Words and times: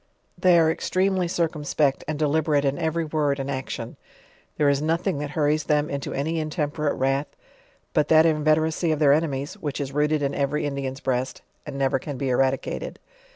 They 0.35 0.57
are 0.57 0.71
extremely 0.71 1.27
circumspect 1.27 2.03
and 2.07 2.17
deliberate 2.17 2.65
in 2.65 2.79
every 2.79 3.05
word 3.05 3.39
and 3.39 3.51
action; 3.51 3.97
there 4.57 4.67
is 4.67 4.81
nothing 4.81 5.19
that 5.19 5.29
hurries 5.29 5.65
them 5.65 5.91
into 5.91 6.11
any 6.11 6.39
intemperate 6.39 6.95
wrath, 6.95 7.27
but 7.93 8.07
that 8.07 8.25
inveteracy 8.25 8.91
of 8.91 8.97
their 8.97 9.13
enemies, 9.13 9.59
which 9.59 9.79
is 9.79 9.91
rooted 9.91 10.23
in 10.23 10.33
every 10.33 10.65
Indian's 10.65 11.01
breast, 11.01 11.43
and 11.67 11.77
never 11.77 11.99
can 11.99 12.17
be 12.17 12.29
eradicated. 12.31 12.97